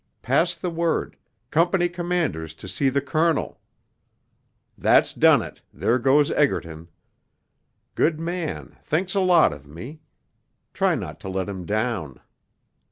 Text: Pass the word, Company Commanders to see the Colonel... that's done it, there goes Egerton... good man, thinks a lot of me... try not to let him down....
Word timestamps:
Pass 0.23 0.55
the 0.55 0.71
word, 0.71 1.15
Company 1.51 1.87
Commanders 1.87 2.55
to 2.55 2.67
see 2.67 2.89
the 2.89 3.01
Colonel... 3.03 3.59
that's 4.75 5.13
done 5.13 5.43
it, 5.43 5.61
there 5.71 5.99
goes 5.99 6.31
Egerton... 6.31 6.87
good 7.93 8.19
man, 8.19 8.75
thinks 8.81 9.13
a 9.13 9.19
lot 9.19 9.53
of 9.53 9.67
me... 9.67 10.01
try 10.73 10.95
not 10.95 11.19
to 11.19 11.29
let 11.29 11.47
him 11.47 11.67
down.... 11.67 12.19